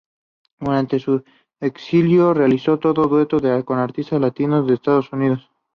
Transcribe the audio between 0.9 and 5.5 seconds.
su exilio, realizó dos duetos con artistas latinos de Estados Unidos.